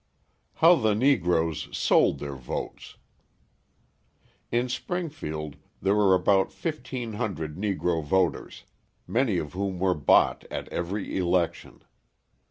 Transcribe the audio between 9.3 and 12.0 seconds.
of whom were bought at every election.